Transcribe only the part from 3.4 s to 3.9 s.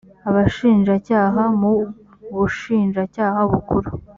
bukuru